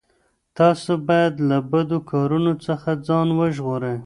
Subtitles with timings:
[0.57, 3.97] تاسو باید له بدو کارونو څخه ځان وژغورئ.